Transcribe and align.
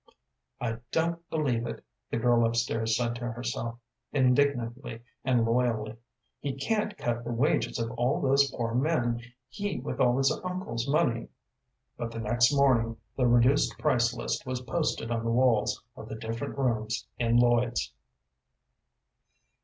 "I 0.59 0.79
don't 0.91 1.29
believe 1.29 1.67
it," 1.67 1.85
the 2.09 2.17
girl 2.17 2.43
up 2.43 2.55
stairs 2.55 2.97
said 2.97 3.13
to 3.17 3.31
herself, 3.33 3.77
indignantly 4.11 5.03
and 5.23 5.45
loyally. 5.45 5.95
"He 6.39 6.53
can't 6.53 6.97
cut 6.97 7.23
the 7.23 7.31
wages 7.31 7.77
of 7.77 7.91
all 7.91 8.19
those 8.19 8.49
poor 8.49 8.73
men, 8.73 9.21
he 9.47 9.79
with 9.79 9.99
all 9.99 10.17
his 10.17 10.31
uncle's 10.43 10.87
money." 10.87 11.27
But 11.97 12.09
the 12.09 12.19
next 12.19 12.51
morning 12.51 12.97
the 13.15 13.27
reduced 13.27 13.77
price 13.77 14.11
list 14.17 14.43
was 14.43 14.61
posted 14.61 15.11
on 15.11 15.23
the 15.23 15.29
walls 15.29 15.83
of 15.95 16.09
the 16.09 16.15
different 16.15 16.57
rooms 16.57 17.05
in 17.19 17.37
Lloyd's. 17.37 17.93